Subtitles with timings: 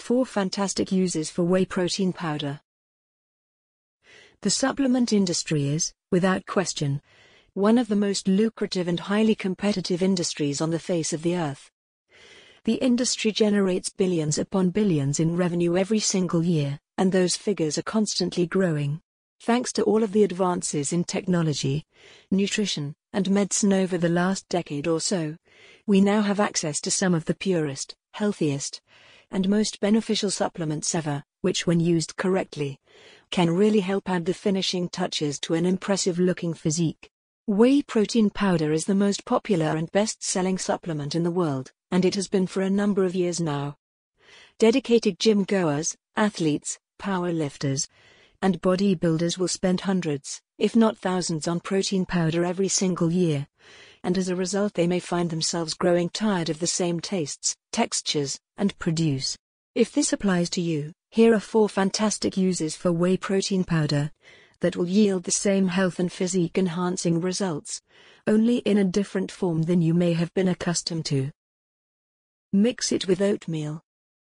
[0.00, 2.60] 4 Fantastic Uses for Whey Protein Powder.
[4.40, 7.02] The supplement industry is, without question,
[7.52, 11.70] one of the most lucrative and highly competitive industries on the face of the earth.
[12.64, 17.82] The industry generates billions upon billions in revenue every single year, and those figures are
[17.82, 19.02] constantly growing.
[19.42, 21.84] Thanks to all of the advances in technology,
[22.30, 25.36] nutrition, and medicine over the last decade or so,
[25.86, 28.80] we now have access to some of the purest, healthiest,
[29.30, 32.78] and most beneficial supplements ever, which when used correctly,
[33.30, 37.10] can really help add the finishing touches to an impressive looking physique.
[37.46, 42.04] Whey protein powder is the most popular and best selling supplement in the world, and
[42.04, 43.76] it has been for a number of years now.
[44.58, 47.88] Dedicated gym goers, athletes, power lifters,
[48.42, 53.46] and bodybuilders will spend hundreds, if not thousands, on protein powder every single year.
[54.02, 58.40] And as a result, they may find themselves growing tired of the same tastes, textures,
[58.60, 59.36] and produce.
[59.74, 64.12] If this applies to you, here are four fantastic uses for whey protein powder
[64.60, 67.80] that will yield the same health and physique enhancing results,
[68.26, 71.30] only in a different form than you may have been accustomed to.
[72.52, 73.80] Mix it with oatmeal.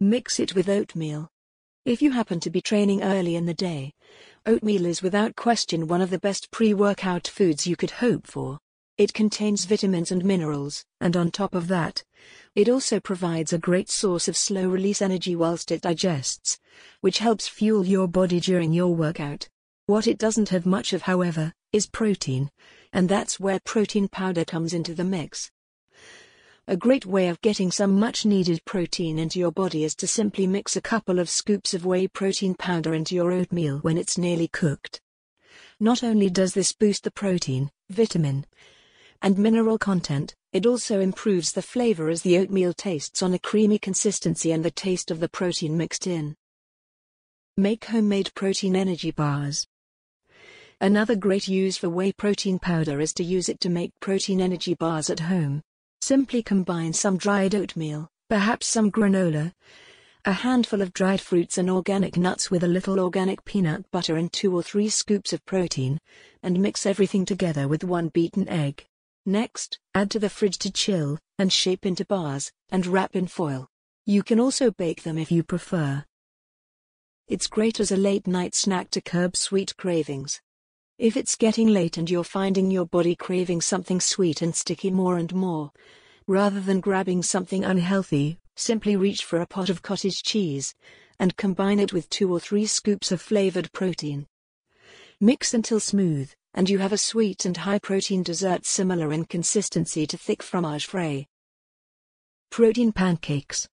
[0.00, 1.28] Mix it with oatmeal.
[1.84, 3.92] If you happen to be training early in the day,
[4.46, 8.58] oatmeal is without question one of the best pre workout foods you could hope for.
[8.98, 12.04] It contains vitamins and minerals, and on top of that,
[12.54, 16.58] it also provides a great source of slow release energy whilst it digests,
[17.00, 19.48] which helps fuel your body during your workout.
[19.86, 22.50] What it doesn't have much of, however, is protein,
[22.92, 25.50] and that's where protein powder comes into the mix.
[26.68, 30.46] A great way of getting some much needed protein into your body is to simply
[30.46, 34.48] mix a couple of scoops of whey protein powder into your oatmeal when it's nearly
[34.48, 35.00] cooked.
[35.80, 38.46] Not only does this boost the protein, vitamin,
[39.22, 43.78] and mineral content, it also improves the flavor as the oatmeal tastes on a creamy
[43.78, 46.34] consistency and the taste of the protein mixed in.
[47.56, 49.66] Make homemade protein energy bars.
[50.80, 54.74] Another great use for whey protein powder is to use it to make protein energy
[54.74, 55.62] bars at home.
[56.00, 59.52] Simply combine some dried oatmeal, perhaps some granola,
[60.24, 64.32] a handful of dried fruits and organic nuts with a little organic peanut butter and
[64.32, 65.98] two or three scoops of protein,
[66.42, 68.84] and mix everything together with one beaten egg.
[69.24, 73.68] Next, add to the fridge to chill, and shape into bars, and wrap in foil.
[74.04, 76.04] You can also bake them if you prefer.
[77.28, 80.40] It's great as a late night snack to curb sweet cravings.
[80.98, 85.18] If it's getting late and you're finding your body craving something sweet and sticky more
[85.18, 85.70] and more,
[86.26, 90.74] rather than grabbing something unhealthy, simply reach for a pot of cottage cheese
[91.18, 94.26] and combine it with two or three scoops of flavored protein.
[95.24, 100.04] Mix until smooth, and you have a sweet and high protein dessert similar in consistency
[100.04, 101.26] to thick fromage frais.
[102.50, 103.68] Protein pancakes.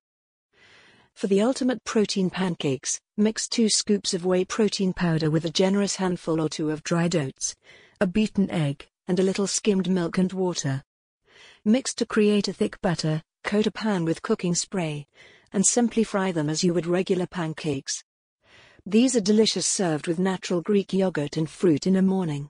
[1.16, 5.96] For the ultimate protein pancakes, mix 2 scoops of whey protein powder with a generous
[5.96, 7.56] handful or two of dried oats,
[8.00, 10.84] a beaten egg, and a little skimmed milk and water.
[11.66, 15.08] Mix to create a thick batter, coat a pan with cooking spray,
[15.52, 18.04] and simply fry them as you would regular pancakes.
[18.86, 22.50] These are delicious served with natural Greek yogurt and fruit in a morning.